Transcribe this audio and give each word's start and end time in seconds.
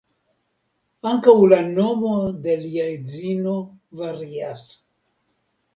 Ankaŭ 1.09 1.35
la 1.51 1.59
nomo 1.67 2.15
de 2.47 2.57
lia 2.65 2.89
edzino 2.97 3.55
varias. 4.03 4.67